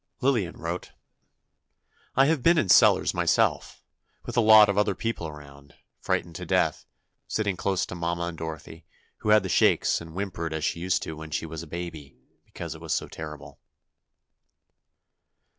[0.19, 0.93] Lillian wrote:
[2.15, 3.83] I have been in cellars myself,
[4.25, 6.87] with a lot of other people around, frightened to death,
[7.27, 8.83] sitting close to Mama and Dorothy,
[9.17, 12.17] who had the shakes and whimpered as she used to when she was a baby,
[12.45, 13.59] because it was so terrible.